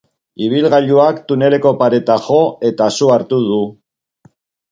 [0.43, 2.39] Ibilgailuak tuneleko pareta jo
[2.71, 3.59] eta su hartu du.